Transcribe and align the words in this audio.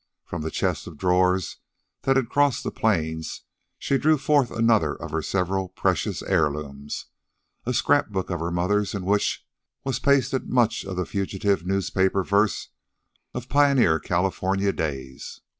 From 0.25 0.41
the 0.41 0.49
chest 0.49 0.87
of 0.87 0.97
drawers 0.97 1.57
that 2.01 2.15
had 2.15 2.27
crossed 2.27 2.63
the 2.63 2.71
plains 2.71 3.43
she 3.77 3.99
drew 3.99 4.17
forth 4.17 4.49
another 4.49 4.95
of 4.95 5.11
her 5.11 5.21
several 5.21 5.69
precious 5.69 6.23
heirlooms 6.23 7.05
a 7.67 7.73
scrap 7.75 8.09
book 8.09 8.31
of 8.31 8.39
her 8.39 8.49
mother's 8.49 8.95
in 8.95 9.05
which 9.05 9.45
was 9.83 9.99
pasted 9.99 10.49
much 10.49 10.85
of 10.85 10.95
the 10.97 11.05
fugitive 11.05 11.67
newspaper 11.67 12.23
verse 12.23 12.69
of 13.35 13.47
pioneer 13.47 13.99
California 13.99 14.73
days. 14.73 15.41